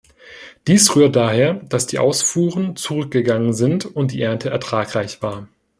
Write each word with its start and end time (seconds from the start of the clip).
Dies 0.65 0.95
rührt 0.95 1.15
daher, 1.15 1.53
dass 1.69 1.85
die 1.85 1.99
Ausfuhren 1.99 2.75
zurückgegangen 2.75 3.53
sind 3.53 3.85
und 3.85 4.13
die 4.13 4.23
Ernte 4.23 4.49
ertragreich 4.49 5.21
war. 5.21 5.47